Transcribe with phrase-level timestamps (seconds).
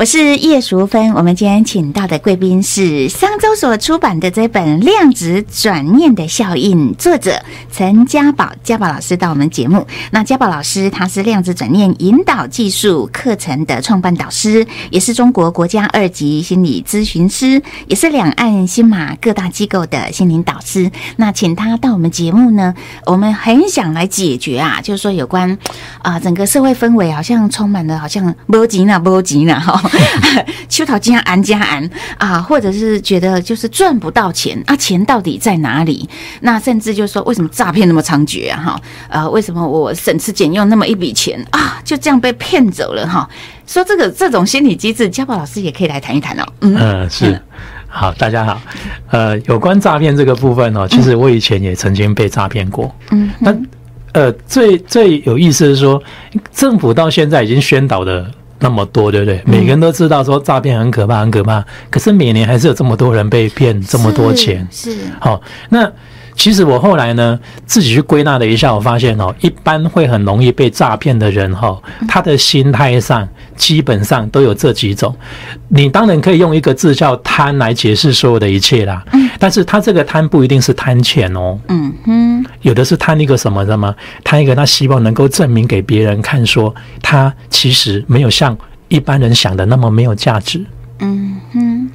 [0.00, 1.12] 我是叶淑芬。
[1.12, 7.38] 我们今天请到的贵宾是商周所出版的这本《量子转念的效应》作者
[7.70, 9.86] 陈家宝，家宝老师到我们节目。
[10.10, 20.90] 那家宝老师他是量子转念引导技术课程的创办导师，也是中国国家二级心理咨询师，也是两岸新马各大机构的心灵导师。
[21.16, 22.74] 那请他到我们节目呢，
[23.04, 25.58] 我们很想来解决啊，就是说有关
[26.00, 29.89] 啊整个社会氛围好像充满了好像波及呢波及呢哈。
[30.68, 36.08] 秋桃加安家安啊，或者是觉得就是赚不到钱啊，钱到底在哪里？
[36.40, 38.56] 那甚至就是说，为什么诈骗那么猖獗啊？
[38.60, 43.06] 哈，呃，为什么我省吃俭用那么一笔钱啊，就这样被骗走了？
[43.06, 43.28] 哈，
[43.66, 46.46] 说这个这种心理机制，家宝老师也可以来谈一谈哦。
[46.60, 47.40] 嗯，是
[47.88, 48.60] 好，大家好。
[49.10, 52.94] 呃，有关诈骗这个部分哦，其实我以前也曾经被诈骗过。
[53.10, 53.54] 嗯，那
[54.12, 56.00] 呃，最最有意思的是说，
[56.52, 58.30] 政府到现在已经宣导的。
[58.60, 59.42] 那么多，对不对？
[59.44, 61.64] 每个人都知道说诈骗很可怕，很可怕。
[61.90, 64.66] 可是每年还是有这么多人被骗这么多钱。
[64.70, 65.40] 是好，
[65.70, 65.90] 那
[66.40, 75.14] 其实我后来呢，自己去归纳了一下，我发现哦，一般会很容易被诈骗的人哈，他的心态上基本上都有这几种。
[75.68, 79.04] 你当然可以用一个字叫贪来解释所有的一切啦。
[79.12, 79.28] 嗯。
[79.38, 81.58] 但是他这个贪不一定是贪钱哦。
[81.68, 82.46] 嗯哼。
[82.62, 83.94] 有的是贪一个什么的吗？
[84.24, 88.56] 贪一个他希望能够证明给别人看，说他其实没有像
[88.88, 90.64] 一般人想的那么没有价值。
[91.00, 91.90] 嗯哼。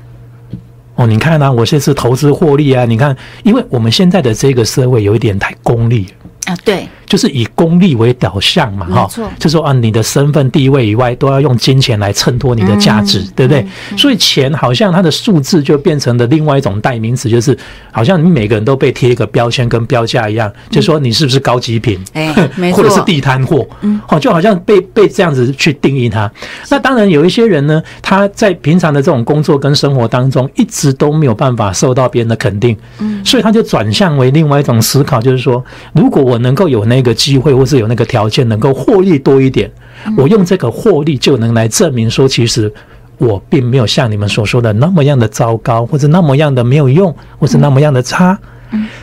[0.96, 6.08] 哦，你看啊，我这次投资获利啊，你看，因为我们现在的这个社会有一点太功利
[6.46, 6.88] 啊，对。
[7.16, 13.66] 就是以功利为导向嘛，哈，就说啊，你的身份地位以外，都要用金钱来衬托你的价值，对不对？
[13.98, 17.58] 所以钱好像它的数字就变成了另外一种代名词，就是
[17.90, 22.34] 好像你每个人都被贴一个标签跟标价一样，就说你是不是高级品，哎，
[22.76, 26.30] 或者是地摊货，嗯，哦，就好像被被这样子去定义它。
[26.70, 36.96] 那当然有一些人呢，他在平常的这种工作跟生活当中，一直都没有办法受到别人的肯定，嗯，所以他就转向为另外一种思考，就是说，如果我能够有那。
[36.96, 39.72] 那个机会，或是有那个条件，能够获利多一点，
[40.18, 42.70] 我用这个获利就能来证明说，其实
[43.18, 48.38] 我并没有像你们所说的那么样的糟糕，或者那么样的没有用，或是那么样的差。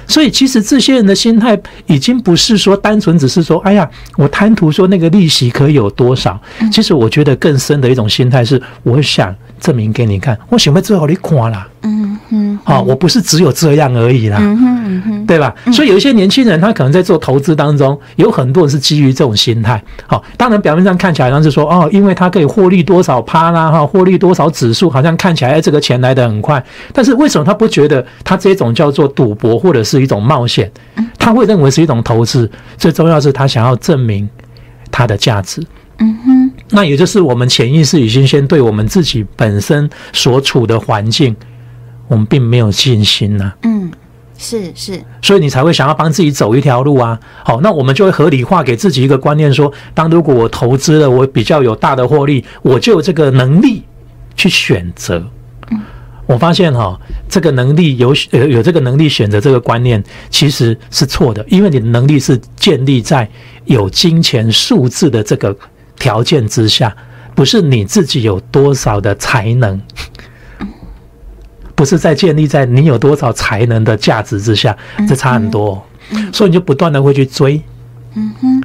[0.07, 3.89] 所以，其实这些人的心态已经不是说单纯只是说，哎呀，
[4.19, 6.39] 我贪图说那个利息可以有多少。
[6.71, 11.67] 其实，我觉得更深的一种心态是，我想证明给你看，我想要最好你看啦。
[11.85, 12.02] 嗯
[12.65, 14.41] 嗯，好，我不是只有这样而已啦。
[15.27, 15.55] 对吧？
[15.73, 19.83] 所以有一些年轻人，他可能在做投资当中，有很多人是基于这种心态。
[20.07, 26.63] 好，当然表面上看起来好像是说，哦，因为他可以获利多少趴啦，哈，获利多少指数，好像看起来这个钱来的很快。
[26.93, 29.59] 但是为什么他不觉得他这种叫做赌博？
[29.59, 30.71] 或者是一种冒险，
[31.19, 32.51] 他会认为是一种投资。
[32.77, 34.29] 最重要是他想要证明
[34.91, 35.63] 他的价值。
[35.99, 41.37] 嗯哼，那也就是我们潜意识已经先对我们自己本身所处的环境，
[42.13, 43.55] 我们并没有信心呐。
[43.63, 43.91] 嗯，
[44.37, 47.19] 是是，所以你才会想要帮自己走一条路啊。
[47.43, 53.83] 好，那我们就会合理化给自己一个观念，说当如果我投资了，我比较有大的获利，我就有这个能力
[54.37, 55.27] 去选择。
[55.71, 55.81] 嗯
[56.27, 63.29] 我发现哈，这个能力有有有这个能力选择这个观念其实是错的，因为你的能力是建立在
[63.65, 65.55] 有金钱数字的这个
[65.99, 66.95] 条件之下，
[67.35, 69.79] 不是你自己有多少的才能，
[71.83, 74.77] 不是在建立在你有多少才能的价值之下，
[75.09, 75.85] 这差很多，
[76.33, 77.61] 所以你就不断的会去追，
[78.15, 78.63] 嗯哼。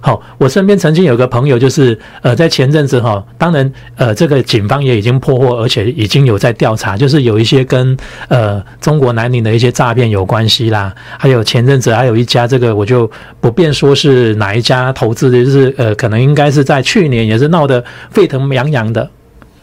[0.00, 7.94] 好，我身边曾经有个朋友，就是呃，在前阵子哈，当然呃，这个警方也已经破获，而且已经有在调查，就是有一些跟
[8.28, 10.94] 呃中国南宁的一些诈骗有关系啦。
[11.18, 13.10] 还有前阵子还有一家，这个我就
[13.42, 19.10] 不便说是哪一家投资的，就是呃，可能应该是在去年也是闹得沸腾洋洋的。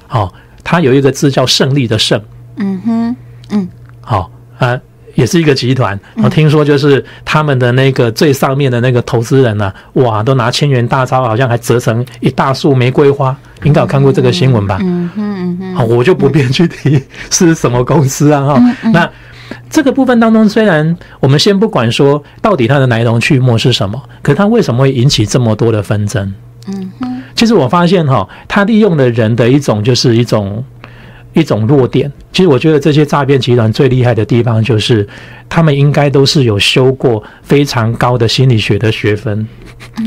[0.05, 0.31] 好，
[0.63, 2.21] 他有一个字叫胜利的胜。
[2.57, 3.15] 嗯哼，
[3.51, 3.67] 嗯，
[4.01, 4.29] 好
[4.59, 4.79] 啊。
[5.15, 13.33] 也是一个集团，我听说就是他们的那个最上面的那个投资人呢，哇，都拿千元大钞，好像还折成一大束玫瑰花。
[13.63, 14.77] 应该有看过这个新闻吧？
[14.81, 15.73] 嗯嗯嗯。
[15.73, 18.75] 好，我就不便去提是什么公司啊哈。
[18.91, 19.09] 那
[19.69, 26.33] 这个部分当中，虽然我们先不管说到底它的来龙去脉是什么，可它为什么会引起这么多的纷争？
[26.67, 27.21] 嗯哼。
[27.33, 30.61] 其实我发现哈，它利用的人的一种就是一种。
[31.35, 35.05] 一种弱点，其实我觉得这些诈骗集团最厉害的地方，就是
[35.49, 39.45] 他们应该都是有修过非常高的心理学的学分，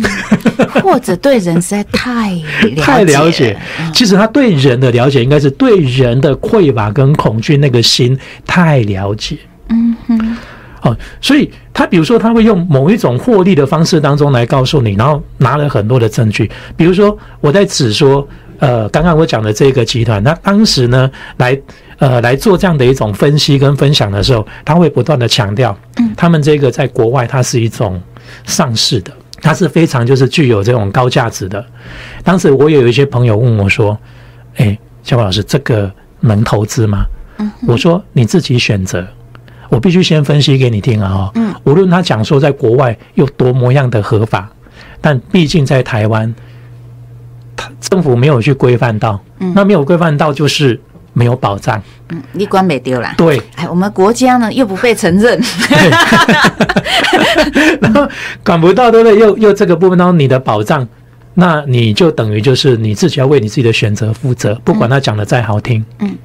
[0.83, 2.41] 或者对人实在太
[2.79, 3.55] 太了解。
[3.93, 9.37] 其实他对人的了解，应该是对人的匮乏跟恐惧那个心太了解。
[9.69, 10.37] 嗯哼，
[10.81, 18.27] 好，所以他比如说他会用某一种获利的方式当中来告诉你，然后拿了很多的证据，比如说我在指说。
[18.59, 21.57] 呃，刚刚我讲的这个集团，那当时呢，来
[21.99, 28.03] 呃来做这样的一种分析跟分享的时候，他会不断的强调，嗯，他们这个在国外它是一种
[28.45, 31.65] 上市的，它是非常就是具有这种高价值的。
[32.25, 33.97] 当时我也有一些朋友问我说，
[34.57, 35.89] 哎，小宝老师，这个
[36.19, 37.07] 能投资吗？
[37.39, 39.07] 嗯，我说你自己选择，
[39.69, 44.51] 我必须先分析给你听啊，哈，嗯，无论他讲说在国外有多么样的合法，
[45.01, 46.35] 但毕竟在台湾。
[47.81, 49.21] 政府没有去规范到，
[49.55, 50.79] 那没有规范到就是
[51.13, 51.81] 没有保障。
[52.11, 53.15] 嗯，你管没丢啦。
[53.17, 55.39] 对，哎，我们国家呢又不被承认，
[57.81, 58.09] 然后
[58.45, 59.19] 管不到，对不对？
[59.19, 60.87] 又又这个部分当中你的保障，
[61.35, 65.85] 那你就等于就是你自己要为你自己的选择负责，不管他讲的再好听。
[65.99, 66.17] 嗯。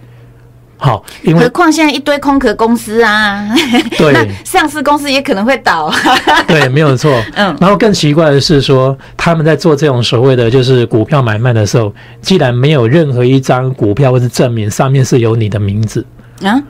[0.86, 3.48] 好，因为何况现在一堆空壳公司啊，
[3.98, 5.90] 对， 上市公司也可能会倒，
[6.46, 7.24] 对，没有错。
[7.36, 16.06] 嗯，然后更奇怪的是说，他们在做这种所谓的就是股票买卖的时候，既然没有任何一张股票或是证明上面是有你的名字
[16.44, 16.62] 啊，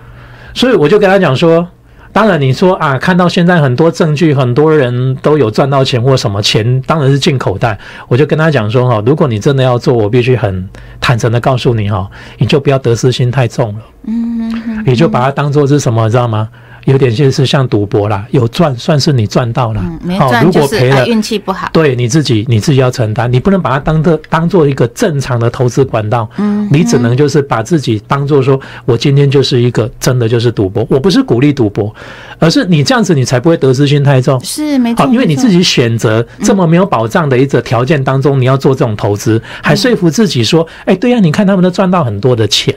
[0.54, 1.68] 所以我就跟他讲说。
[2.14, 7.78] 当然，你说啊，看到现在很多证据，很多人都有赚到钱或什么钱，当然是进口袋。
[8.08, 10.70] 我就跟他讲说哈，如果你真的要做，我必须很
[11.02, 12.08] 坦诚的告诉你哈，
[12.38, 16.48] 你就不要得失心太重了，嗯，你就把它当做是什么，知道吗？
[16.86, 19.84] 有点像是像赌博啦，有赚算是你赚到了，
[20.20, 31.94] 好，如果赔了运气不好，对你自己你自己要承担，你不能把它当做当做一个正常的投资管道，嗯，你只能就是把自己当做说我今天就是一个真的就是赌博，我不是鼓励赌博，
[32.40, 42.74] 而是你这样子你才不会得失心太重，是没错，因为你自己选择这么没有保障的一个条件当中，你要做这种投资，还说服自己说，哎，对呀，你看他们都赚到很多的钱。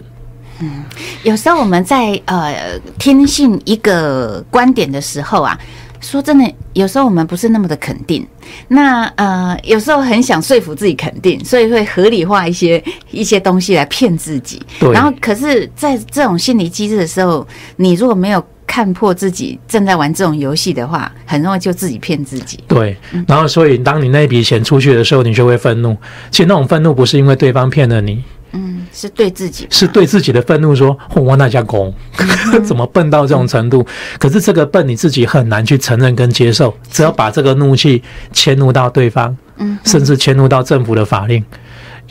[0.61, 0.85] 嗯，
[1.23, 5.59] 有时候我们在呃听信一个观点的时候啊，
[6.01, 8.27] 说真的，有时候我们不是那么的肯定。
[8.69, 14.63] 那呃，有时候很想说服自己肯定，所以会合理化一些一些东西来骗自己。
[14.93, 22.61] 然后，可是在这种心理机制的时候，你如果没有看破自己正在玩这种游戏的话，很容易就自己骗自己。
[22.69, 22.97] 对。
[23.27, 25.97] 然后，所以当你那笔钱出去的时候，你就会愤怒。
[26.31, 28.23] 其实那种愤怒不是因为对方骗了你。
[28.57, 31.93] 嗯，是对自己，是对自己的愤怒，说我那家公
[32.65, 33.87] 怎么笨到这种程度？
[34.19, 41.45] 可是这个笨你自己很难去承认跟接受，只要把这个怒气迁怒到对方，嗯，甚至迁怒到政府的法令。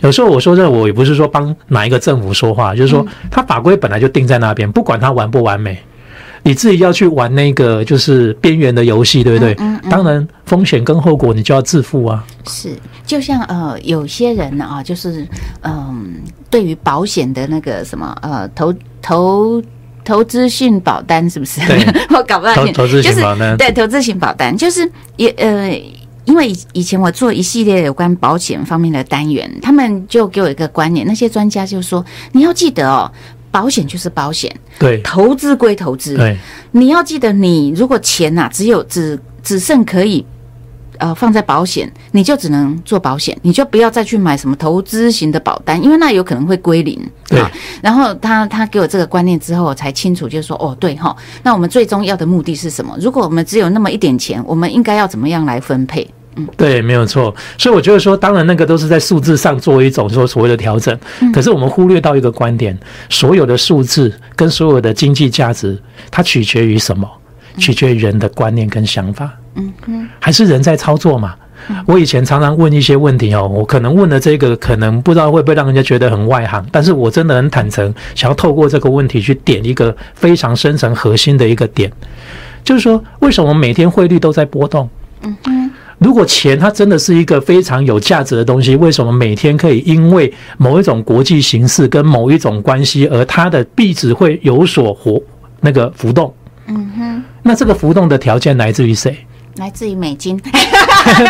[0.01, 5.81] 有时候我说这，我也不是说帮哪一个政府说话，就是说他法规本来就定在那边，不管他完不完美。
[6.45, 9.55] 你自己要去玩那个就是边缘的游戏，对不对？
[9.89, 12.23] 当然风险跟后果你就要自负啊。
[12.45, 15.27] 是，就像呃有些人啊，就是
[15.63, 16.13] 嗯，
[16.51, 18.71] 对于保险的那个什么呃投
[19.01, 19.63] 投
[20.03, 21.59] 投资性保单是不是？
[22.15, 22.71] 我搞不懂。
[22.73, 24.87] 投资型保单对投资型保单就是
[25.17, 25.71] 也呃，
[26.25, 33.11] 因为以前我做一系列有关保险方面的单元，他们就给我一个观念，那些专家就说你要记得哦。
[33.55, 36.37] 保险就是保险，对，投资归投资，对，
[36.71, 40.25] 你要记得，你如果钱呐只有只只剩可以
[40.97, 46.99] 呃放在保险，你就只能做保险，你就不要再去买什么投资型的保单，因为那有可能会归零。
[47.29, 47.41] 对，
[47.81, 52.97] 然后他他给我这个观念之后，我才清楚，就是说，哦，对哈，那我们最终要的目的是什么？
[52.99, 56.05] 如果我们只有那么一点钱，我们应该要怎么样来分配？
[56.57, 57.33] 对，没有错。
[57.57, 60.97] 所以我觉得说，当然那个都是在数字上做一种说所谓的调整。
[61.33, 62.77] 可是我们忽略到一个观点：
[63.09, 65.77] 所有的数字跟所有的经济价值，
[66.11, 67.09] 它取决于什么？
[67.57, 69.31] 取决于人的观念跟想法。
[69.55, 71.35] 嗯嗯，还是人在操作嘛？
[71.85, 76.63] 我以前常常问一些问题哦，我可能问的这个，可能不知道会不会让人家觉得很外行。
[76.71, 81.89] 但是我真的很坦诚，想要透过这个问题去点一个非常深层核心的一个点，
[82.63, 84.87] 就是说，为什么每天汇率都在波动？
[85.23, 85.64] 嗯嗯。
[85.99, 95.21] 如果钱它真的是一个非常有价值的东西，为什么每天可以因为某一种国际形势跟某一种关系，而它的币值会有所活
[95.61, 96.33] 那个浮动？
[96.67, 99.17] 嗯哼，那这个浮动的条件来自于谁？
[99.55, 100.37] 来自于美金。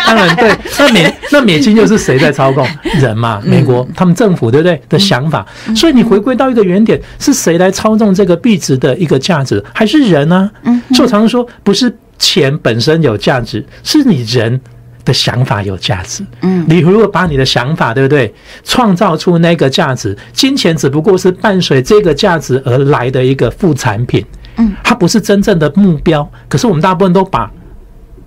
[0.08, 2.66] 当然对，那美 那美金又是谁在操控？
[3.00, 5.46] 人嘛，美国他们政府对不对的想法？
[5.76, 9.64] 所以你回归到一个原点，是谁来操纵这个币值的一个价值？
[9.74, 10.50] 还是人呢？
[10.64, 11.96] 嗯，我常说不是。
[12.18, 14.60] 钱本身有价值，是你人
[15.04, 16.26] 的想法有价值。
[16.42, 24.26] 嗯，你如果把你的想法，对不对，创造出那个价值，金钱只不过是伴随这个价值而来的一个副产品。
[24.58, 26.30] 嗯，它不是真正的目标。
[26.48, 27.52] 可是我们大部分都把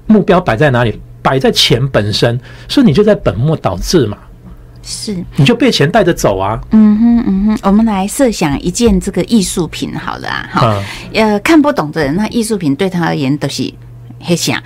[0.07, 1.01] 目标摆在哪里？
[1.21, 4.17] 摆在钱本身，所以你就在本末倒置嘛。
[4.89, 6.59] 是，你就被钱带着走啊。
[6.71, 13.71] 嗯哼，嗯哼，我们来设想一件这个艺术品好了啊，哈，呃，看不懂的人，那艺术品对他而言都是
[14.21, 14.63] 黑想，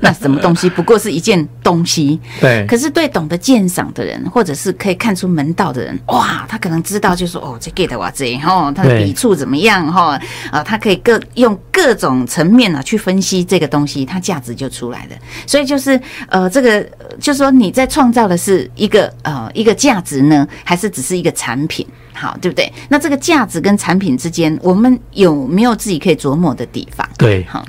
[0.00, 2.20] 那什么东西不过是一件东西。
[2.40, 10.20] 对，可是对懂得鉴赏的人，或者是可以看出门道的人，哇，他可能知道，就说哦，这 get 哇这哈，他的笔触怎么样哈？
[10.50, 15.16] 啊，他可以各用各种层面啊去分析这个东西，它价值就出来了。
[15.46, 21.86] 所以就是呃，这个呃就说你在创造的是一个呃一个价值呢，还是只是一个产品？
[22.14, 22.70] 好，对不对？
[22.88, 27.08] 那这个价值跟产品之间，我们有没有自己可以琢磨的地方？
[27.16, 27.64] 对，好，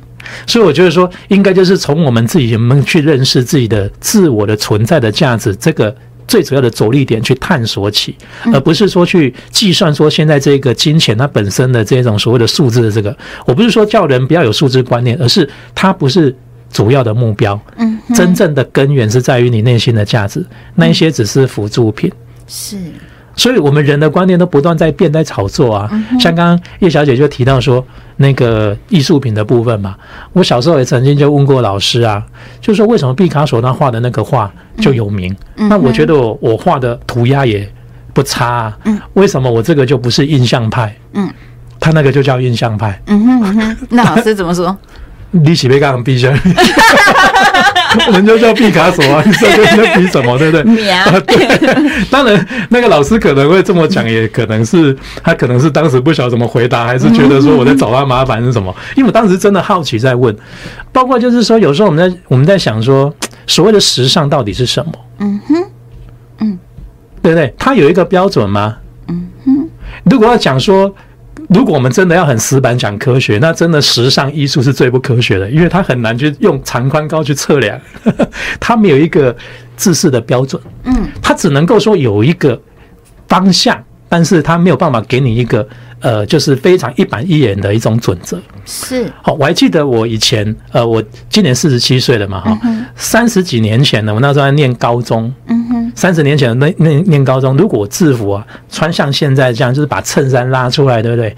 [0.48, 5.96] 所以我觉得说，应该就是从我们自己有没有去认识自己的自我的存在的价值这个。
[6.26, 8.16] 最主要的着力点去探索起，
[8.54, 13.16] 而不是说去计算说现在这个金钱它本身的这种所谓的数字的这个。
[13.46, 16.34] 我不是说叫人不要有数字观念，而是它不是
[16.72, 17.60] 主要的目标。
[17.76, 20.44] 嗯，真正的根源是在于你内心的价值，
[20.76, 22.10] 那一些只是辅助品。
[22.48, 22.78] 是，
[23.36, 25.90] 所以，我们人的观念都不断在变，在炒作啊。
[26.20, 27.84] 像刚刚叶小姐就提到说，
[28.18, 29.96] 那个艺术品的部分嘛，
[30.34, 32.24] 我小时候也曾经就问过老师啊，
[32.62, 35.36] 就说为什么毕卡索他画的那个画就有名？
[35.56, 37.68] 那我觉得我我画的涂鸦也
[38.14, 38.78] 不差啊，
[39.14, 40.96] 为什么我这个就不是印象派？
[41.14, 41.28] 嗯，
[41.80, 43.02] 他那个就叫印象派。
[43.08, 44.78] 嗯哼那老师怎么说？
[45.36, 46.30] 你喜被刚刚比下，
[48.14, 50.64] 人家叫毕卡索啊， 你这跟人家比什么，对不对？
[50.64, 58.74] 喵啊，对， 当然那个老师可能会这么讲，也可能是他可能是当时不晓得怎么回答，还是觉得说我在找他麻烦是什么？
[58.96, 60.36] 因为我当时真的好奇在问，
[60.92, 63.14] 包括就是说有时候我们在我们在想说，
[63.48, 64.92] 所谓的时尚到底是什么？
[65.20, 65.56] 嗯哼，
[66.40, 66.60] 嗯，
[67.22, 67.54] 对不对？
[67.58, 68.78] 它有一个标准吗？
[69.08, 69.70] 嗯哼，
[70.06, 70.94] 如果要讲说。
[71.50, 77.80] 如果我们真的要很死板讲科学，那真的时尚艺术是最不科学的，因为它很难去用长宽高去测量，
[78.60, 79.36] 它没有一个
[79.76, 82.60] 自式的标准，嗯，它只能够说有一个
[83.28, 83.84] 方向，
[84.14, 85.68] 但是他没有办法给你一个
[86.00, 88.40] 呃，就是非常一板一眼的一种准则。
[88.64, 92.56] 是，好，我还记得我以前呃，我今年四十七岁了嘛，哈，
[92.96, 101.36] 三十几年前呢，我那时候在念高中，嗯哼，三十年前的那那念高中，如果我制服啊穿像现在这样，就是把衬衫拉出来，对不对？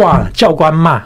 [0.00, 1.02] 哇，教官骂，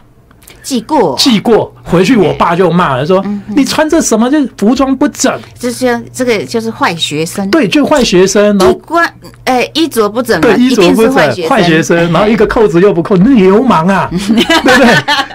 [0.70, 11.12] 记过，记过，回去我爸就骂了，说你穿这什么，就是服装不整，就是这个就是坏学生，对，就坏学生，然衣后冠哎衣着不整，对衣着不整，
[11.48, 14.18] 坏学生，然后一个扣子又不扣，你流氓啊， 对
[14.62, 14.86] 不对？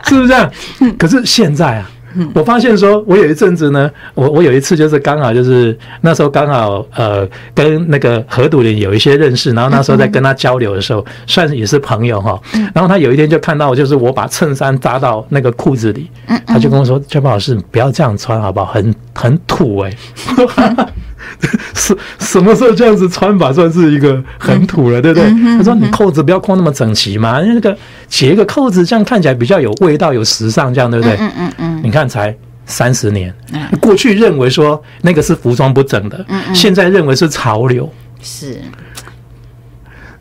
[0.08, 0.50] 是不是这样？
[0.98, 1.92] 可是现在啊。
[2.34, 12.40] 我发现说，我有一阵子呢，我我有一次就是刚好就是那时候刚好呃跟那个何笃林有一些认识，然后那时候在跟他交流的时候，算是也是朋友哈。
[12.74, 16.10] 然后他有一天就看到就是我把衬衫扎到那个裤子里，
[16.46, 18.66] 他就跟我说：“张宝老师，不要这样穿好不好？
[18.66, 19.94] 很很土哎、
[21.76, 25.30] 什什么时候这样子穿法算是一个很土了，对不对？
[25.58, 27.78] 他说你扣子不要扣那么整齐嘛，因为那个
[28.08, 31.16] 解一个扣子，这样看起来比较有味道、有时尚，这样对不对？
[31.18, 37.92] 嗯嗯嗯，你看才三十年嗯，过去认为说那个是服装不整的，现在认为是潮流。
[38.22, 38.58] 是，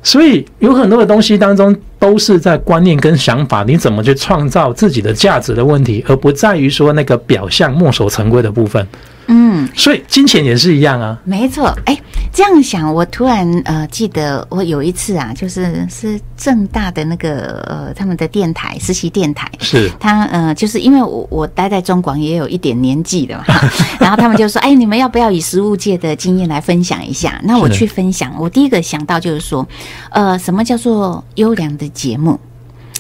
[0.03, 8.87] 所以有很多的东西当中都是在观念跟想法，你怎么去创造自己的价值的问题，而不在于说那个表象墨守成规的部分。
[9.27, 11.19] 嗯，所以金钱也是一样啊。
[11.25, 11.99] 没错，哎，
[12.33, 23.45] 这样想，我突然呃记得我有一次啊，就是是正大的那个呃他们的电台实习电台，是他呃，就是因为我我待在中广也有一点年纪的嘛，
[23.99, 29.67] 然后他们就说：“哎，你们要不要以实物界的经验来分享一下？”那我去分享，我第一个想到就是说，
[30.11, 32.39] 呃，什么叫做优良的节目？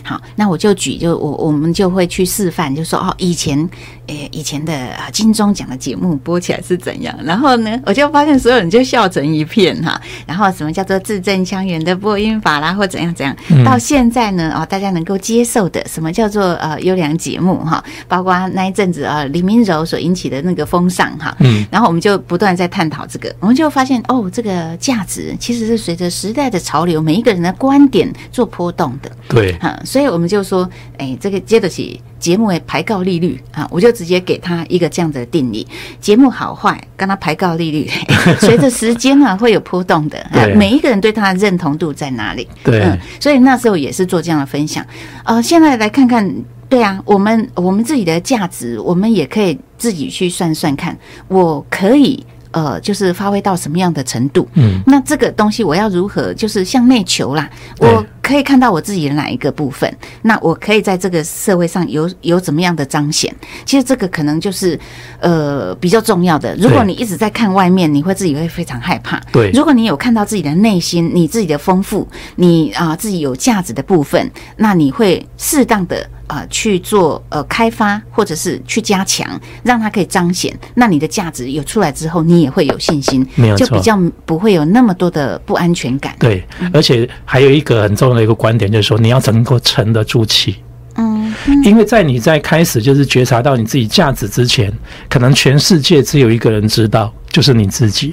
[0.06, 3.66] 好，那我就举，就我我们就会去示范，就说哦，以前，
[4.06, 7.14] 诶、以前的啊金钟奖的节目播起来是怎样？
[7.22, 10.00] 然后呢，我就发现所有人就笑成一片哈。
[10.26, 13.34] 然后什么叫做字正腔圆的播音法啦，或怎样怎样？
[13.50, 17.82] 嗯到现在呢，哦，大家能够接受的，什么叫做呃优良节目哈？
[18.06, 21.34] 包括那一阵子啊，李明柔所引起的那个风尚哈。
[21.40, 29.10] 嗯，然后我们就不断在探讨这个，我们就发现哦，这个价值其实是随着时代的潮流，每一个人的观点做波动的。
[29.28, 30.68] 对，哈、所以我们就说，
[30.98, 35.66] 哎，这个接得起节目的排告利率啊，我就直接给他一个这样的定义：
[36.00, 40.26] 节目好坏跟他排告利率，哎 随着时间啊会有波动的。
[40.56, 42.48] 每一个人对他的认同度在哪里？
[42.62, 44.82] 对嗯，所以那时候也是做这样的分享。
[45.24, 46.34] 呃，现在来看看。
[46.66, 50.96] 对啊，我们我们自己的价值，我们也可以自己去算算看，
[51.28, 54.48] 我可以呃，就是发挥到什么样的程度？
[54.54, 57.48] 嗯，那这个东西我要如何，就是向内求啦？
[57.78, 59.94] 我可以看到我自己的哪一个部分？
[60.22, 63.32] 那我可以在这个社会上有有怎么样的彰显？
[63.66, 64.80] 其实这个可能就是
[65.20, 66.56] 呃比较重要的。
[66.56, 69.20] 如果你一直在看外面，你会自己会非常害怕。
[69.30, 76.08] 对如果你有看到自己的内心，你自己的丰富，你啊、自己有价值的部分，那你会适当的。
[76.26, 80.58] 呃去做呃开发，或者是去加强，让它可以彰显。
[80.72, 86.16] 那你的价值有出来之后，你也会有信心，没有错就比较不会有那么多的不安全感。
[86.18, 90.56] 对，而且还有一个很重要的一个观点，就是说你要能够沉得住气。
[90.96, 94.72] 嗯，因为在你在开始就是觉察到你自己价值之前，
[95.08, 98.12] 可能全世界只有一个人知道，就是你自己。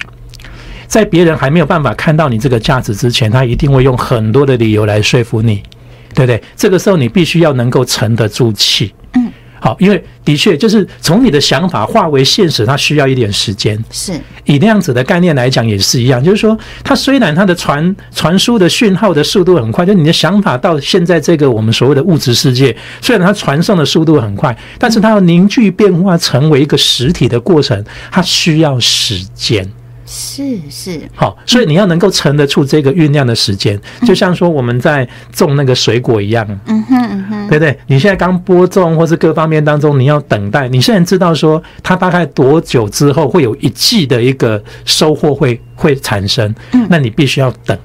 [0.88, 5.62] 在别人还没有办法看到你这个价值之前，他一定会用很多的理由来说服你，
[6.16, 6.42] 对不对？
[6.56, 8.94] 这个时候你必须要能够沉得住气。
[9.62, 13.82] 嗯，好，因为的确就是从你的想法化为现实，它需要一点时间。
[13.92, 14.14] 是
[14.46, 29.68] 以量子的概念来讲也是一样，就是说，它虽然它的传传输的讯号的速度很快，就你的想法到现在这个我们所谓的物质世界，虽然它传送的速度很快，但是它要凝聚变化成为一个实体的过程，它需要时间。
[30.14, 37.80] 是是，好，所以你要能够沉得住这个酝酿的时间，就像说我们在种那个水果一样，嗯哼嗯哼，对不对？
[37.88, 40.68] 你现在刚播种或是各方面当中，你要等待。
[40.68, 46.54] 你现在知道说它大概多久之后会有一季的一个收获会会产生，
[46.90, 47.78] 那你必须要等。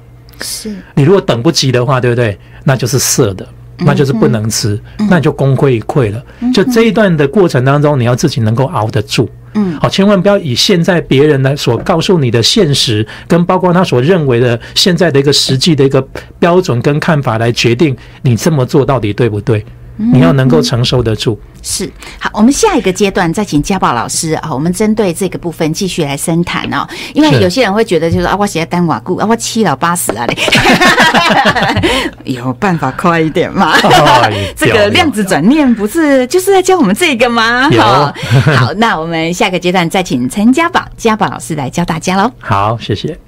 [0.43, 2.37] 是你如果等不及的话，对不对？
[2.65, 3.47] 那就是色的，
[3.79, 4.79] 那就是不能吃，
[5.11, 6.23] 那你就功亏一篑了。
[6.55, 9.29] 就这一段的过程当中，你要自己能够熬得住。
[9.55, 16.07] 嗯，好，千万不要以现在别人来所告诉你的现实，跟包括他所认为的现在的一个实际的一个
[16.39, 19.65] 标准跟看法来决定你这么做到底对不对。
[19.97, 21.39] 你要能够承受得住。
[21.63, 26.87] 是好，我们下一个阶段再请家宝老师啊，我们针对这个部分继续来深谈哦。
[27.13, 30.37] 因为有些人会觉得，就是啊，我写在单瓦固啊，我七老八十啊嘞，
[32.25, 33.73] 有办法快一点吗？
[34.23, 37.69] 哎 这个量子转念不是就是在教我们这个吗？
[37.77, 38.15] 好，
[38.55, 42.31] 好，那我们下个阶段再请陈家宝家宝老师来教大家喽。
[42.39, 43.19] 好，谢谢。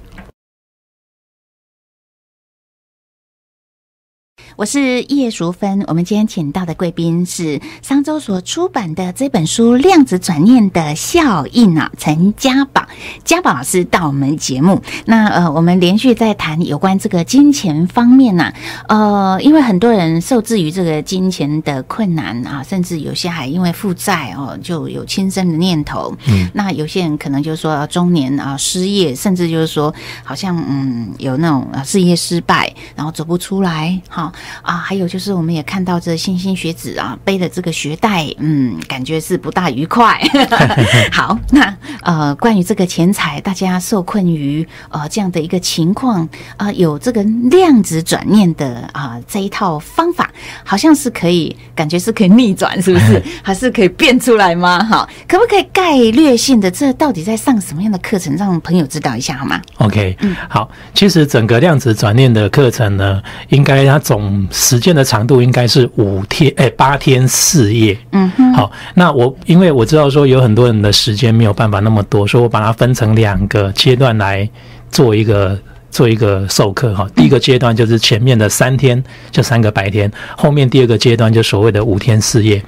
[4.59, 12.85] 我是叶淑芬，我们今天请到的贵宾是商周所出版的这本书《量子转念的效应》啊，陈家宝
[13.23, 14.81] 家宝老师到我们节目。
[15.05, 18.51] 那呃，我们连续在谈有关这个金钱方面呐、
[18.89, 26.13] 呃，因为很多人受制于这个金钱的困难啊，甚至有些还因为负债哦，就有轻生的念头。
[26.27, 34.29] 嗯，那有些人可能就是说呃中年啊失业，甚至就是说好像嗯有那种啊事业失败，然后走不出来，哈
[34.61, 40.19] 啊，还有就是我们也看到这莘莘学子啊背的这个学贷，嗯，感觉是不大愉快。
[41.11, 50.29] 好，那呃关于这个钱财，大家受困于呃这样的一个情况啊、有这个量子转念的啊、这一套方法，
[50.63, 53.21] 好像是可以，感觉是可以逆转，是不是？
[53.43, 54.83] 还是可以变出来吗？
[54.83, 67.97] 哈，可不可以概略性的，这到底在上什么样的课程，让朋友知道一下好吗？OK，嗯好，其实整个量子转念的课程呢，应该它总时间的长度应该是五天，哎，八天四夜。
[68.11, 74.49] 嗯哼，好，那我因为我知道说有很多人的时间没有办法那么多，所以我把它分成两个阶段来
[74.91, 75.59] 做一个。
[75.91, 82.61] 做一个授课哈，第一个阶段就是前面的三天，就三个白天，后面第二个阶段就所谓的五天四夜。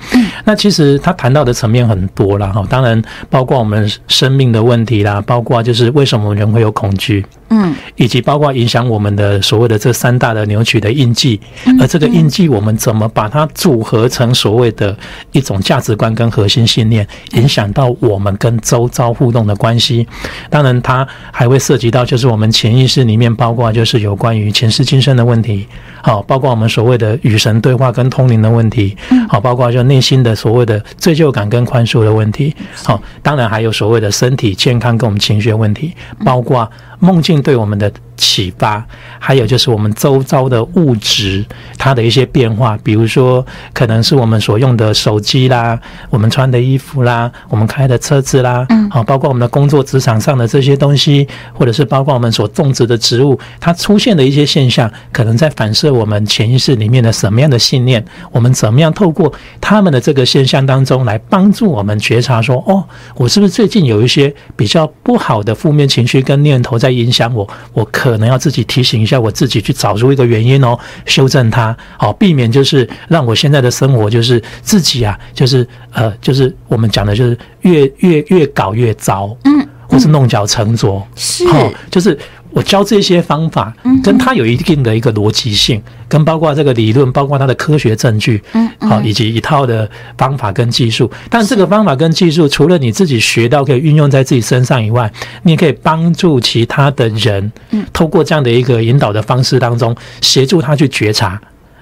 [0.44, 7.76] 那其实他谈到的层面很多了哈，当然包括我们生命的问题啦，包括就是为什么人会有恐惧，嗯。
[7.96, 11.40] 以及包括影响我们的所谓的这三大的扭曲的印记，
[11.80, 14.98] 而这个印记我们怎么把它组合成所谓的
[15.32, 20.08] 一种价值观跟核心信念，影响到我们跟周遭互动的关系。
[20.50, 25.68] 当然，它还会涉及到就是我们潜意识里面包括就是有关于前世今生的问题，
[26.02, 28.96] 好，包括我们所谓的与神对话跟通灵的问题，
[29.28, 35.94] 好，包括就内心的所谓的罪疚感跟宽恕的问题，好，当然还有所谓的身体健康跟我们情绪的问题，
[36.24, 38.86] 包括梦境对我们的启发，
[39.20, 41.44] 还有就是我们周遭的物质
[41.78, 45.78] 它的一些变化，比如说可能是我们所用的手机啦，
[46.10, 48.90] 我们穿的衣服啦，我们开的车子啦，嗯。
[48.92, 62.84] 好，包括我们的工作职场上的这些东西，或者是包括我们所种植的植物，它出现的一些现象，可能在反射我们潜意识里面的什么样的信念，我们怎么样透过他们的这个现象当中来帮助我们觉察说，哦，
[63.16, 67.48] 我是不是最近有一些比较不好的负面情绪跟念头在影响我？
[67.74, 82.18] 我可能要自己提醒一下我自己，去找出一个原因哦，修正它，好，避免就是让我现在的生活就是自己啊，就是呃，就是我们讲的就是越越越搞越糟，嗯，或是弄巧成拙，是哦，就是
[82.54, 91.10] 我教这些方法，跟它有一定的一个逻辑性，跟包括这个理论，包括它的科学证据，嗯好，以及一套的方法跟技术。
[91.30, 95.12] 但这个方法跟技术，除了你自己学到可以运用在自己身上以外，
[95.44, 101.40] 你也可以帮助其他的人，嗯，透过这样的一个引导的方式当中，协助他去觉察，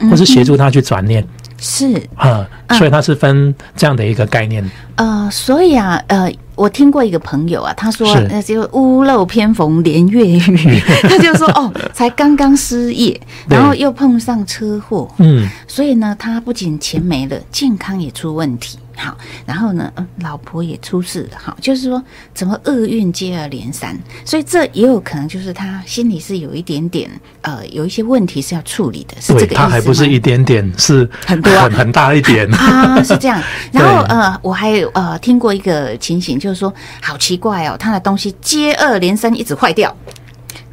[0.10, 1.25] 或是协助他去转念。
[1.62, 4.63] 是啊，所以它是分这样的一个概念。
[4.95, 8.28] 呃，所以啊，呃，我听过一个朋友啊，他说是。
[8.30, 10.38] 那就屋漏偏逢连月雨，
[11.08, 18.78] 他就说哦，才刚刚失业，然后又碰上车祸，嗯，所以呢，他不仅钱没了，健康也出问题。
[19.00, 21.38] 好，然后呢，嗯，老婆也出事了。
[21.42, 27.10] 好，就是说怎么厄运接二连三，所以这也有可能就是他心里是有一点点
[27.42, 32.46] 呃，有一些问题是要处理的，是这对，个意思他还不是一点点，是很多啊很很大一点。
[32.54, 33.42] 啊，是这样。
[33.72, 39.96] 然后呃，我还有呃听过一个情形，就是说好奇怪哦，他的东西接二连三一直坏掉，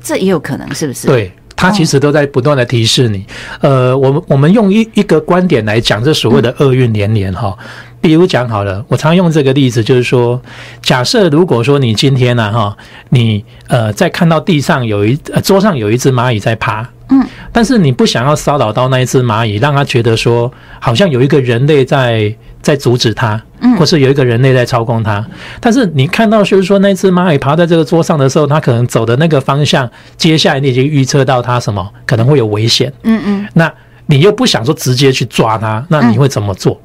[0.03, 1.33] 这也有可能，是不是？，对。
[1.59, 3.25] 他其实都在不断的提示你，
[3.63, 7.57] 呃，我们我们用一一个观点来讲这所谓的厄运连连哈，
[8.07, 10.41] 比如讲好了，我常用这个例子，就是说，
[10.81, 12.77] 假设如果说你今天呢、哈，
[13.09, 23.77] 你呃在看到地上有一、呃、桌上有一只蚂蚁在爬，嗯，但是你不想要骚扰到那一只蚂蚁，让它觉得说好像有一个人类在在阻止它，嗯。
[23.77, 25.27] 或是有一个人类在操控它。
[25.59, 33.73] 但是你看到就是说那只蚂蚁爬在这个桌上的时候，它可能走的那个方向，接下来你已经预测到它什么可能会有危险，嗯嗯，那
[34.07, 36.81] 你又不想说直接去抓它，那你会怎么做？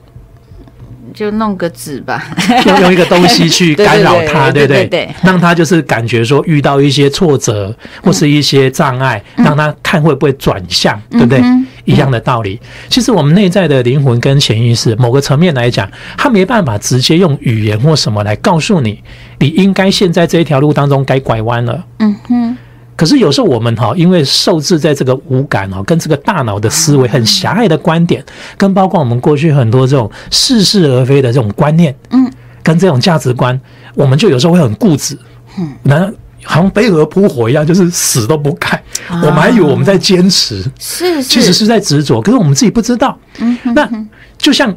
[1.14, 2.24] 就弄个纸吧。
[2.66, 5.10] 用用一个东西去 干扰他，对不对？
[5.24, 11.42] 让他就是感觉说遇到一些挫折或是一些障碍，让他看会不会转向，对不对？
[11.86, 12.60] 一样的道理。
[12.90, 19.02] 其实我们内在的灵魂跟潜意识，某个层面来讲，他没办法直接用语言或什么来告诉你，
[19.40, 21.84] 你应该现在这一条路当中该拐弯了。
[22.00, 22.58] 嗯哼，
[23.02, 28.24] 可是有时候我们哈，因为受制在这个五感哦，跟这个大脑的思维很狭隘的观点，
[28.60, 33.60] 跟包括我们过去很多这种似是而非的这种观念，嗯，跟这种价值观，
[33.96, 35.18] 我们就有时候会很固执，
[35.58, 38.84] 嗯，那好像飞蛾扑火一样，就是死都不改。
[39.08, 39.20] 啊。
[39.24, 43.18] 我们还以为我们在坚持，是是，其实是在执着，可是我们自己不知道。
[43.40, 43.90] 嗯哼那
[44.38, 44.70] 就像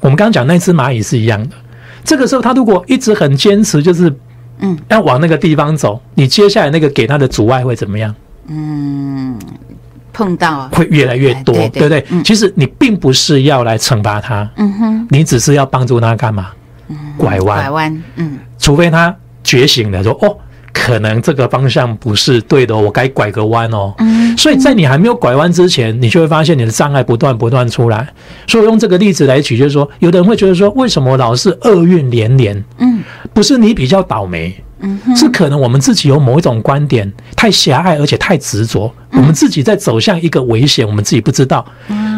[0.00, 1.54] 我们刚刚讲那只蚂蚁是一样的，
[2.02, 4.10] 这个时候它如果一直很坚持，就是
[4.58, 8.14] 嗯要往那个地方走，你接下来那个给他的阻碍会怎么样？
[8.48, 9.38] 嗯
[10.12, 12.06] 碰到，会越来越多，哎对对对不对？
[12.10, 16.48] 嗯其实你并不是要来惩罚他，嗯哼，你只是要帮助他干嘛？
[17.18, 19.14] 拐弯，拐弯，嗯除非他
[19.44, 20.38] 觉醒了，说哦，
[20.78, 23.94] 可能这个方向不是对的哦，我该拐个弯哦。
[23.98, 28.06] 嗯，所以在你还没有拐弯之前，你就会发现你的障碍不断不断出来。
[28.46, 32.62] 所以我用这个例子来举，就是说，有的人会觉得说，为什么老是厄运连连？
[32.78, 41.64] 嗯不是你比较倒霉，嗯，是可能我们自己有某一种观点太狭隘，而且太执着，我们自己在走向一个危险，我们自己不知道。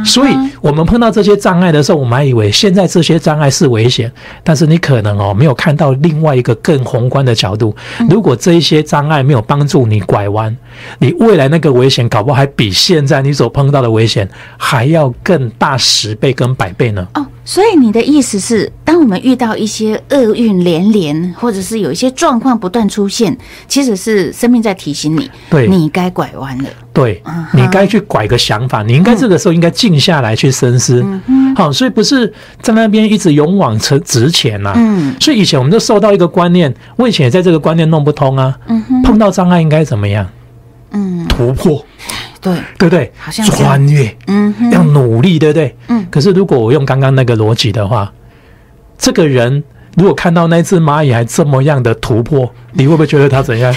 [0.05, 4.11] 所以，我们碰到这些障碍的时候，我们还以为现在这些障碍是危险，
[4.45, 7.75] 但是你可能哦没有看到另外一个更宏观的角度。
[8.09, 10.57] 如果这一些障碍没有帮助你拐弯，
[10.99, 17.07] 你未来那个危险搞不好还比现在你所碰到的危险还要更大十倍跟百倍呢。
[17.15, 26.69] 哦，所以你的意思是，当我们遇到一些厄运连连，或者是有一些状况不断出现，其实是生命在提醒你，对你该拐弯了。
[26.99, 31.01] 对嗯，你该去拐个想法，你应该这个时候应该静下来去深思。
[31.29, 35.15] 嗯好，所以不是在那边一直勇往直直前呐、嗯。
[35.21, 38.59] 所以以前我们就受到一个观念，我以前也在这个观念弄不通啊。
[38.67, 40.27] 嗯哼，碰到障碍应该怎么样？
[40.91, 41.85] 嗯，突破，
[42.41, 43.13] 对，对不对？
[43.19, 45.77] 好像穿越，嗯哼，要努力，对不对？
[45.89, 46.07] 嗯。
[46.11, 48.13] 可是如果我用刚刚那个逻辑的话，
[48.97, 49.63] 这个人
[49.99, 53.75] 如果看到那只蚂蚁还这么样的突破，你会不会觉得它怎样？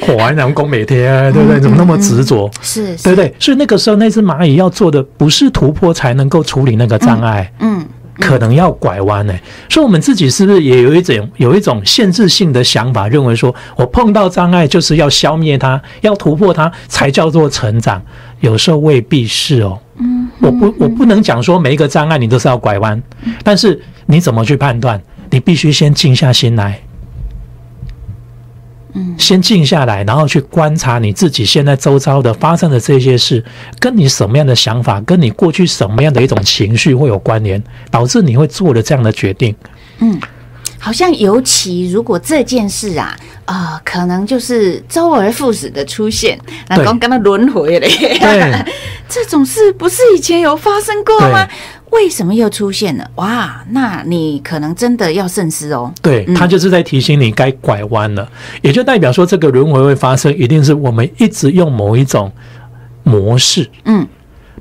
[0.00, 1.60] 火还能攻每天啊，对不对？
[1.60, 2.50] 怎么那么执着？
[2.62, 3.32] 是，对不对？
[3.38, 7.84] 所以那个时候，那只蚂蚁要做的不是突破才能够处理那个障碍，嗯，
[8.18, 9.34] 可能要拐弯呢。
[9.68, 18.02] 所以，我们自己是不是也有一种有一种限制性的想法，认为说我碰到障碍就是要消灭它，要突破它才叫做成长？
[18.40, 19.78] 有时候未必是哦。
[19.98, 23.00] 嗯，我不我不能讲说每一个障碍你都是要拐弯，
[23.44, 25.00] 但是你怎么去判断？
[25.30, 26.80] 你必须先静下心来。
[28.94, 33.42] 嗯先静下来，然后去观察你自己现在周遭的发生的这些事，
[33.80, 39.54] 跟你什么样的想法，跟你过去什么样的一种情绪会有关联，导致你会做了这样的决定。
[40.00, 40.20] 嗯，
[40.78, 46.38] 好像尤其如果这件事啊，啊、可能就是周而复始的出现，
[46.68, 48.64] 那对刚刚刚轮回嘞，对
[49.08, 51.48] 这种事不是以前有发生过吗？
[51.92, 53.10] 为什么又出现了？
[53.16, 55.92] 哇，那你可能真的要慎思哦。
[56.00, 58.28] 对，他就是在提醒你该拐弯了，
[58.62, 62.32] 也就代表说这个轮回会发生，一定是我们一直用某一种
[63.02, 64.06] 模式，嗯，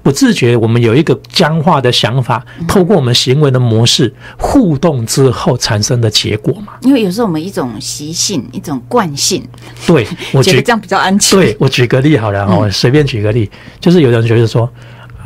[0.03, 6.73] 不自觉，我们有一个僵化的想法，透过我们行为的模式互动之后产生的结果嘛。
[6.81, 9.47] 因为有时候我们一种习性、一种惯性，
[9.87, 11.39] 对我举 觉得这样比较安全。
[11.39, 14.69] 对我举个例好了哈，我随便举个例，就是有人觉得说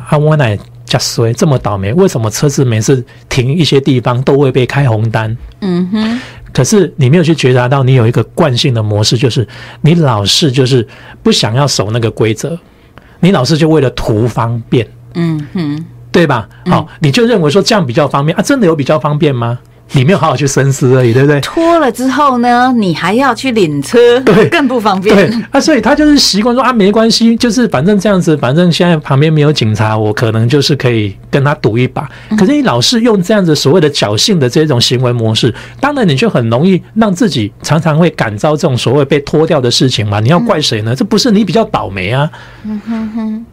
[0.08, 0.56] 啊，我乃
[0.96, 1.92] 加衰这么倒霉？
[1.92, 5.36] 为什么车子每次停一些地方都会被开红单？
[5.60, 6.20] 嗯哼，
[6.52, 9.46] 可是你没有去觉察到，你有一个惯性的模式，就是
[9.82, 10.86] 你老是就是
[11.22, 12.58] 不想要守那个规则，
[13.20, 16.48] 你老是就为了图方便，嗯哼，对吧？
[16.66, 18.42] 好，你就认为说这样比较方便啊？
[18.42, 19.58] 真的有比较方便吗？
[19.92, 21.40] 你没有好好去深思而已，对不对？
[21.40, 25.14] 脱了之后呢，你还要去领车，对更不方便。
[25.14, 32.08] 对啊，所以他就是习惯说啊，没关系，就是反正这样子，反正现在旁边没有警察，我可能就是可以跟他赌一把。
[32.36, 40.20] 可是你老是用这样子所谓的侥幸的这种行为模式，当然你就很容易让自己常常会感召这种所谓被脱掉的事情嘛。
[40.20, 40.94] 你要怪谁呢？
[40.94, 42.28] 这不是你比较倒霉啊。
[42.64, 43.46] 嗯哼哼。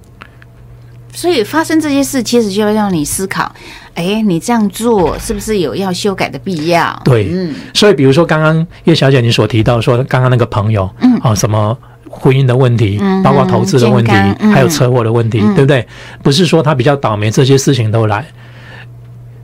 [1.15, 3.53] 所以发生这些事，其实就要让你思考，
[3.95, 7.01] 哎，你这样做是不是有要修改的必要？
[7.05, 7.53] 对，嗯。
[7.73, 11.77] 所以比如说刚刚叶小姐你所提到说，刚刚那个朋友，嗯，啊，什么
[12.09, 14.11] 婚姻的问题，包括投资的问题，
[14.51, 15.87] 还有车祸的问题，对不对？
[16.21, 18.25] 不是说他比较倒霉，这些事情都来，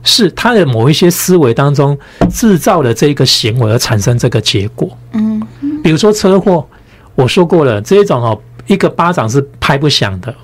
[0.02, 1.96] 是他的某一些思维当中
[2.30, 4.88] 制造了这个行为而产生这个结果。
[5.12, 5.40] 嗯，
[5.82, 6.66] 比如说车祸，
[7.14, 10.34] 我说过了，这种哦，一个巴掌是拍不响的。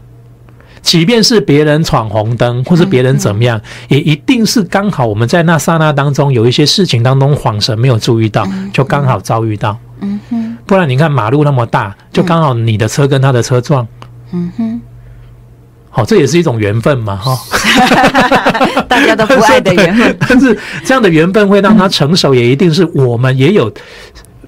[0.86, 9.76] 即便是别人闯红灯，或是别人怎么样，也一定是刚好我们在那刹那当中有一些事情当中恍神没有注意到，就刚好遭遇到。
[10.00, 13.84] 嗯哼，不然你看马路那么大，就刚好你的车跟他的车撞。
[14.32, 14.80] 嗯哼，
[15.90, 17.36] 好，这也是一种缘分嘛，哈。
[18.88, 23.72] 大家都不爱的缘分， 但是这样的缘分会让他成熟，也一定是我们也有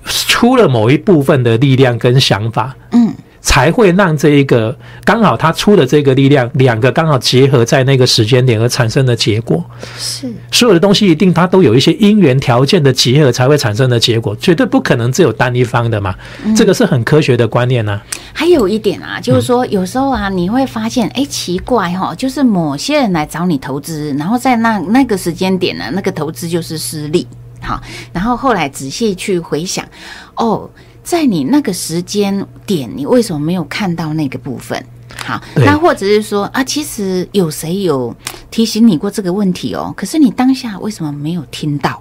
[0.05, 2.77] 出了某一部分的力量跟想法。
[2.92, 3.12] 嗯。
[3.40, 9.64] 才会让这一个刚好他出的这个力量，两个刚好结合在那个时间点而产生的结果，
[9.96, 16.14] 是所有的东西一定它都有一些因缘条件的结合才会产生的结果，绝对不可能只有单一方的嘛。
[16.57, 18.01] 这个是很科学的观念呢。
[18.33, 27.27] 还有一点啊，就是说有时候啊，你会发现，哎，奇怪哈，就是某些人来找你投资，然后在那那个时间点呢，那个投资就是失利，
[27.62, 27.81] 好，
[28.12, 29.87] 然后后来仔细去回想，
[30.35, 30.68] 哦。
[31.09, 34.79] 在你那个时间点，你为什么没有看到那个部分？
[35.25, 38.14] 好，那或者是说啊，其实有谁有
[38.51, 39.90] 提醒你过这个问题哦？
[39.97, 41.99] 可是你当下为什么没有听到？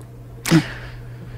[0.52, 0.62] 嗯，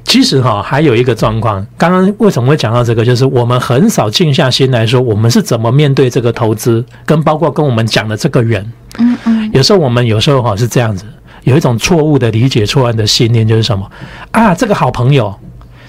[0.04, 3.06] 其实哈，还有一个状况，刚刚为什么会讲到这个？
[3.06, 8.68] 就是我们很少静下心来说，我们是怎么面对这个投资，跟包括跟我们讲的这个人。
[8.98, 11.06] 嗯嗯，有时候我们有时候哈是这样子，
[11.44, 13.88] 有一种错误的理解、错案的信念，就是什么
[14.32, 14.56] 啊？
[14.56, 15.32] 这个好朋友。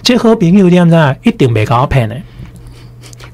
[0.02, 2.16] 这和朋友这样子一定没搞骗的。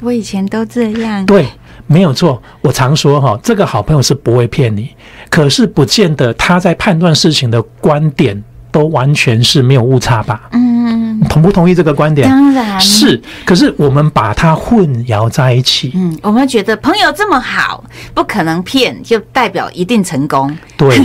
[0.03, 1.25] 我以前都这样。
[1.25, 1.47] 对，
[1.87, 2.43] 没有错。
[2.61, 4.91] 我常说哈，这个好朋友是不会骗你，
[5.31, 10.49] 可是不见得他在判断事情的观点都完全是没有误差吧？
[10.53, 12.29] 嗯，同不同意这个观点？
[12.29, 13.21] 当然是。
[13.47, 15.93] 可是我们把它混淆在一起。
[15.95, 20.55] 嗯，我们觉得朋友这么好，不可能骗，就代表一定成功。
[20.77, 21.01] 对，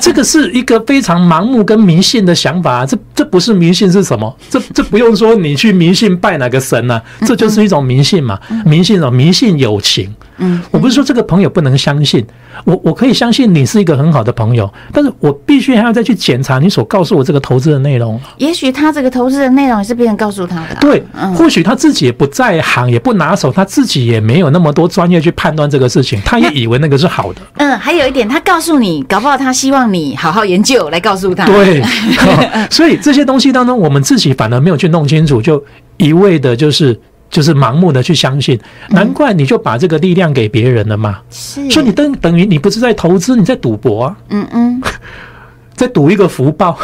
[0.00, 2.86] 这个是一个非常盲目跟迷信的想法。
[2.86, 4.34] 这这不是迷信是什么？
[4.48, 6.98] 这这不用说，你去迷信拜哪个神呢？
[7.26, 8.40] 这就是一种迷信嘛。
[8.64, 9.10] 迷信什么？
[9.10, 10.10] 迷信友情。
[10.38, 12.26] 嗯，我不是说这个朋友不能相信，
[12.64, 18.18] 我我可以相信你是一个很好的朋友，但是我必须还要再去检查你所告诉我这个投资的内容。
[18.38, 20.76] 也许他这个投资的内容也是别人告诉他的。
[20.80, 21.04] 对，
[21.36, 27.42] 或许他自己也不在行，也不拿手，他自己也没有那么多专业去判断这个事情，他也以为那个是好的。
[27.58, 29.04] 嗯，还有一点，他告诉你。
[29.10, 31.44] 搞不好他希望你好好研究来告诉他。
[31.44, 31.82] 对，
[32.70, 35.62] 所以这些东西当中，我们自己反而没有去弄清楚，就
[35.96, 36.98] 一味的就是
[37.30, 38.58] 就是盲目的去相信，
[38.90, 41.18] 难怪你就把这个力量给别人了嘛。
[41.30, 44.16] 是，所以你等等于你不是在投资，你在赌博啊。
[44.30, 44.82] 嗯嗯，
[45.74, 46.72] 在赌一个福报，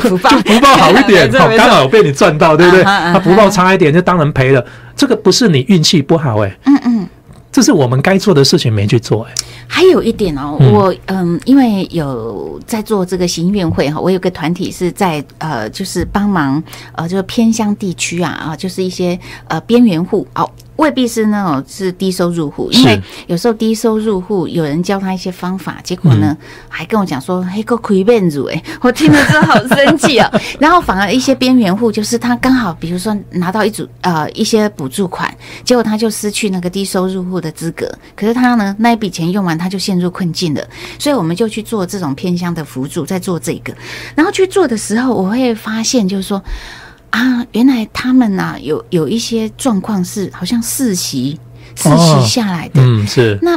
[0.00, 2.84] 福报就福报好一点， 好刚好被你赚到，对不对？
[2.84, 4.64] 他福报差一点，就当然赔了。
[4.94, 6.56] 这个不是你运气不好，哎。
[6.66, 7.08] 嗯嗯。
[7.50, 9.32] 这是我们该做的事情没去做哎，
[9.66, 16.62] 还有一点哦，我嗯，因为有在做这个行运会哈，我有个团体是在呃，就是帮忙
[16.94, 20.48] 呃，就是偏乡地区啊啊，就是一些呃边缘户哦。
[20.76, 26.36] 未必是那种是低收入户，因为有时候低收入户有人教他一些方法，结果呢
[26.68, 30.28] 还跟我讲说：“嘿，个亏面子哎！” 我听了之后好生气啊。
[30.58, 37.86] 然后反而一些边缘户，就是他刚好比如说拿到一组呃一些补助款，结果他就失去那个低收入户的资格。
[38.16, 40.62] 可是他呢那一笔钱用完，他就陷入困境了。
[40.98, 43.72] 所以我们就去做这种偏乡的辅助，在做这个。
[44.14, 46.42] 然后去做的时候，我会发现就是说。
[47.12, 51.38] 啊，原来他们呐有有一些状况是好像世袭
[51.76, 53.38] 世袭下来的，嗯，是。
[53.42, 53.54] 那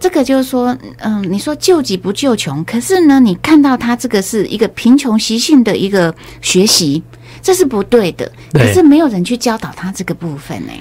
[0.00, 7.02] 这个就是说，嗯，你说救急不救穷，可是呢，你看到他这个是一个贫穷习性的一个学习，
[7.42, 8.32] 这是不对的。
[8.54, 10.72] 可是没有人去教导他这个部分呢。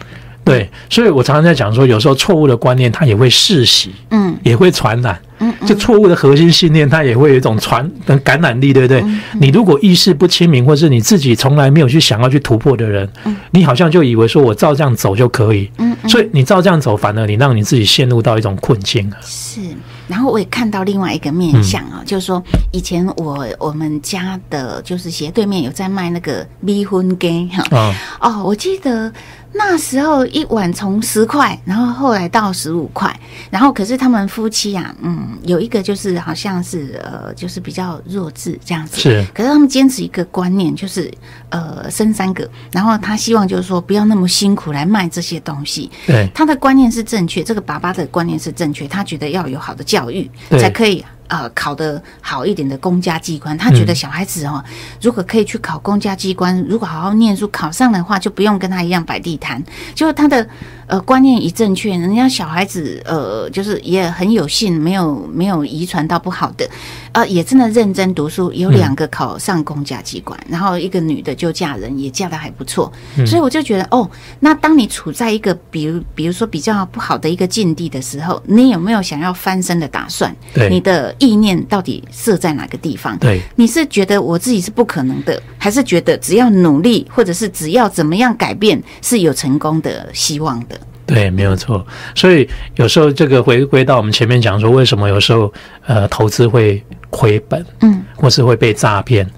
[0.44, 5.20] 对，所以我常常在讲说，有时候错误的观念它也会世袭，嗯，也会传染。
[5.40, 7.90] 嗯就错误的核心信念，它也会有一种传
[8.24, 9.04] 感染力，对不对？
[9.42, 13.10] 你如果意识不清明，或是你自己从来没有去想要去突破的人，
[13.52, 19.18] 你好像就以为说我照这样走就可以，嗯所以你照这样走，反而你让你自己陷入到一种困境啊。
[19.22, 19.60] 是。
[20.08, 29.12] 然后我也看到另外一个面相啊，就是说以前我我们家的就是斜对面有在卖那个迷婚羹哈，哦，我记得。
[29.56, 33.18] 那时候一碗从十块，然后后来到十五块，
[33.52, 39.26] 然后可是他们夫妻啊，嗯，有一个就是好像是呃，就是比较弱智这样子，是。
[39.34, 41.12] 可是他们坚持一个观念，就是
[41.50, 45.90] 呃生三个，然后他希望就是说不要那么辛苦来卖这些东西。
[46.08, 51.06] 对，他的观念是正确，这个爸爸的观念是正确，他觉得要有好的教育才可以。
[51.28, 54.64] 呃，考得好一点的公家机关，他觉得小孩子哦，
[55.02, 59.64] 如果可以去考公家机关，如果好好念书考上的话，就不用跟他一样摆地摊。
[59.96, 60.48] 就他的
[60.88, 66.70] 呃观念一正确，人家小孩子呃就是也很有幸，没有没有遗传到不好的，
[67.12, 72.92] 呃也真的认真读书，有两个考上公家机关，然后一个女的就嫁人，也嫁得还不错。
[73.26, 80.36] 所以我就觉得哦，那当你处在一个比如比如说比较不好的一个境地的时候，你有没有想要翻身的打算？
[80.54, 81.14] 对你的。
[81.20, 83.18] 意念到底设在哪个地方？
[83.18, 90.78] 对，你是觉得我自己是不可能的，还是觉得只要努力，或者是只要怎么样改变是有成功的希望的？
[91.14, 91.86] 对，没有错。
[92.16, 95.54] 所以有时候这个回归到我们前面讲说，为什么有时候
[95.86, 99.30] 呃投资会亏本，嗯，或是会被诈骗。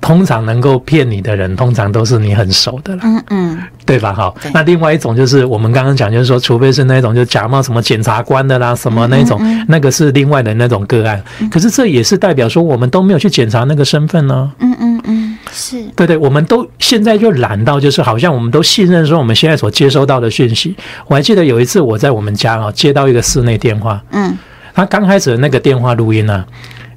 [0.00, 4.12] 通常能够骗你的人，通常都是你很熟的了，嗯嗯，对吧？
[4.12, 11.24] 好，那另外一种就是我们刚刚讲，就是说，除非是那种就假冒什么检察官的啦，什么那种，那个是另外的那种个案。
[11.50, 14.52] 可是这也是代表说，我们都没有去检查那个身份呢。
[14.58, 15.82] 嗯嗯嗯，是。
[15.96, 20.74] 对对，我们都现在就懒到，就是好像我们都信任说，我们现在所接收到的讯息。
[21.06, 24.36] 我还记得有一次我在我们家啊接到一个室内电话，嗯，
[24.74, 26.44] 他刚开始的那个电话录音呢。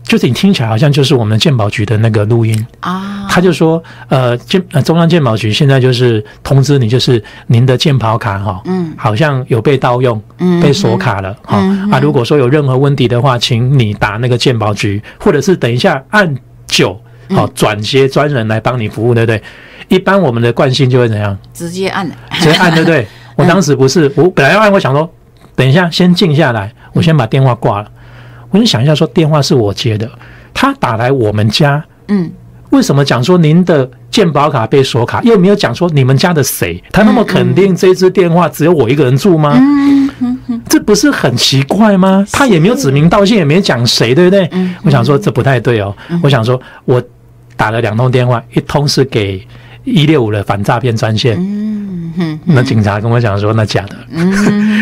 [0.04, 2.66] 就是你听起来好像就是我们鉴宝局的那个录音。
[2.80, 11.58] 啊，他就说，呃，鉴呃中央鉴宝局现在就是通知你，就是您的鉴宝卡哈，嗯，好像有被盗用，嗯，被锁卡了哈。
[11.92, 16.34] 啊，如果说有任何问题的话，请你打那个鉴宝局，或者是等一下按
[16.68, 16.98] 九
[17.30, 19.42] 好转接专人来帮你服务，对不对？
[19.90, 21.38] 一般我们的惯性就会怎样？
[21.54, 22.10] 直接按，
[22.40, 23.08] 直接按，对不对？
[23.36, 25.10] 我当时不是，我本来要按，我想说，
[25.56, 27.90] 等一下先静下来，我先把电话挂了。
[28.50, 30.10] 我就想一下，说电话是我接的，
[30.54, 32.32] 他打来我们家，嗯，
[32.72, 36.82] 为什么讲说您的健保卡被锁卡，又没有讲说你们家的谁？
[36.92, 39.58] 他那么肯定这支电话只有我一个人住吗？
[40.68, 42.26] 这不是很奇怪吗？
[42.32, 44.50] 他也没有指名道姓，也没讲谁，对不对？
[44.84, 45.96] 我想说这不太对哦。
[46.24, 47.02] 我想说，我
[47.58, 49.46] 打了两通电话，一通是给
[49.84, 51.38] 一六五的反诈骗专线。
[52.46, 53.96] 那警察跟我讲说，那假的。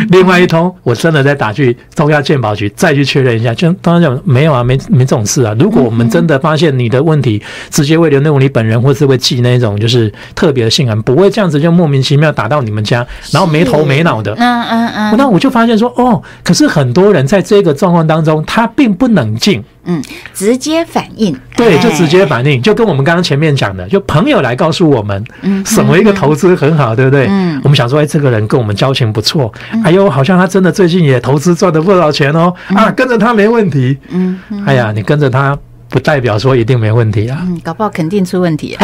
[0.10, 3.54] 另外一通，我真的再打去中央鉴宝局，再去确认一下。
[3.54, 5.54] 就当然讲没有啊，没没这种事啊。
[5.60, 14.34] 如果我们真的发现你的问题，直接会留那你本人，或是会寄那种就是特别的信函，不会这样子就莫名其妙打到你们家，然后没头没脑的。
[14.38, 15.18] 嗯嗯嗯。
[15.18, 19.62] 那我就发现说，哦，可是很多人在这个状况当中，他并不冷静。
[19.86, 27.28] 嗯，直接反应，对，就直接反应，就跟我们刚刚前面讲的，就朋友来告诉我们，嗯，什么一个投资很好，对不对？
[27.30, 29.52] 嗯，我们想说，哎，这个人跟我们交情不错，
[29.84, 35.58] 哎呦，好像他真的最近也投资赚了不少钱哦，啊，跟着他没问题，嗯，哎呀，你跟着他。
[35.96, 38.78] 不代表说一定没问题啊，嗯，搞不好肯定出问题，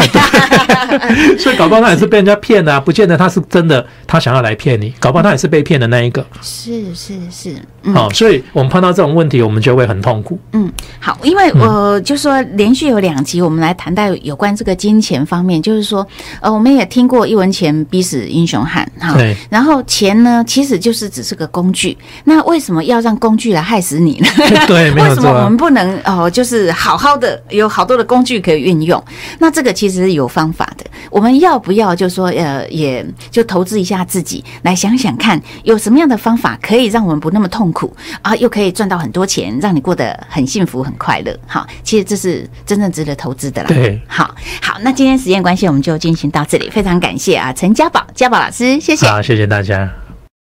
[1.38, 6.24] 所以搞不好他也是被人家骗的，啊不见得他是真的，他想要来骗你，搞不好他也是被骗的那一个。
[6.40, 10.40] 是是是，嗯、好，所以我们碰到这种问题，我们就会很痛苦。
[10.52, 16.06] 嗯，好，因为我就说连续有两集，我们来谈到有关这个金钱方面，就是说，
[16.40, 21.94] 呃，我们也听过一文钱逼死英雄汉，哈，对，然后钱呢，其实就是只是个工具，
[22.24, 24.28] 那为什么要让工具来害死你呢？
[24.66, 27.01] 对， 为什么我们不能哦，就是好。
[27.02, 29.02] 好的，有好多的工具可以运用。
[29.40, 30.86] 那这个其实是有方法的。
[31.10, 41.36] 我们要不要就说呃，也就投资一下自己，来想想看，有什么样的方法可以让我们不那么痛苦啊，又可以赚到很多钱，让你过得很幸福、很快乐。
[41.46, 43.68] 好，其实这是真正值得投资的啦。
[43.68, 46.70] 对，好好，那今天时间关系，我们就进行到这里。
[46.70, 49.08] 非常感谢啊，陈家宝家宝老师，谢谢。
[49.08, 50.01] 好，谢谢大家。